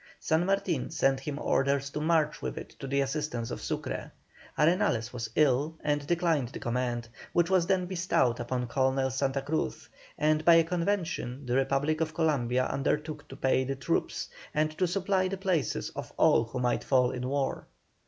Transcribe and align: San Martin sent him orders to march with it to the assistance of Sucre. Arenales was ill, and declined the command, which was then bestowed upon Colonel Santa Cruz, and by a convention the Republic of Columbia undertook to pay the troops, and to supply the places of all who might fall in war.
San 0.19 0.47
Martin 0.47 0.89
sent 0.89 1.19
him 1.19 1.37
orders 1.37 1.91
to 1.91 2.01
march 2.01 2.41
with 2.41 2.57
it 2.57 2.69
to 2.79 2.87
the 2.87 3.01
assistance 3.01 3.51
of 3.51 3.61
Sucre. 3.61 4.11
Arenales 4.57 5.13
was 5.13 5.29
ill, 5.35 5.75
and 5.83 6.07
declined 6.07 6.47
the 6.47 6.57
command, 6.59 7.07
which 7.33 7.51
was 7.51 7.67
then 7.67 7.85
bestowed 7.85 8.39
upon 8.39 8.65
Colonel 8.65 9.11
Santa 9.11 9.43
Cruz, 9.43 9.89
and 10.17 10.43
by 10.43 10.55
a 10.55 10.63
convention 10.63 11.45
the 11.45 11.55
Republic 11.55 12.01
of 12.01 12.15
Columbia 12.15 12.65
undertook 12.65 13.27
to 13.27 13.35
pay 13.35 13.63
the 13.63 13.75
troops, 13.75 14.27
and 14.55 14.75
to 14.79 14.87
supply 14.87 15.27
the 15.27 15.37
places 15.37 15.91
of 15.91 16.11
all 16.17 16.45
who 16.45 16.57
might 16.59 16.83
fall 16.83 17.11
in 17.11 17.27
war. 17.29 17.67